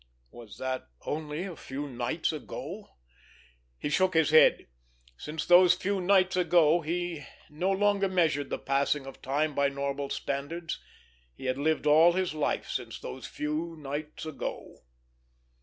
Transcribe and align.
Was 0.31 0.57
that 0.57 0.87
only 1.05 1.43
a 1.43 1.55
few 1.55 1.87
nights 1.87 2.31
ago? 2.33 2.87
He 3.77 3.89
shook 3.89 4.15
his 4.15 4.31
head. 4.31 4.65
Since 5.15 5.45
those 5.45 5.75
few 5.75 6.01
nights 6.01 6.35
ago 6.35 6.81
he 6.81 7.23
no 7.51 7.69
longer 7.69 8.09
measured 8.09 8.49
the 8.49 8.57
passing 8.57 9.05
of 9.05 9.21
time 9.21 9.53
by 9.53 9.69
normal 9.69 10.09
standards; 10.09 10.81
he 11.35 11.45
had 11.45 11.59
lived 11.59 11.85
all 11.85 12.13
his 12.13 12.33
life 12.33 12.67
since 12.67 12.97
those 12.99 13.27
few 13.27 13.75
nights 13.77 14.25
ago! 14.25 14.85